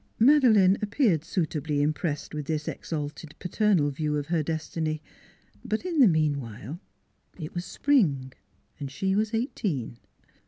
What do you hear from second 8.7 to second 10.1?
and she was eighteen.